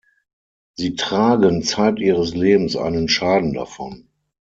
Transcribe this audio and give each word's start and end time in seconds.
Sie 0.73 0.95
tragen 0.95 1.61
zeit 1.61 1.99
ihres 1.99 2.33
Lebens 2.33 2.75
einen 2.75 3.07
Schaden 3.07 3.53
davon. 3.53 4.09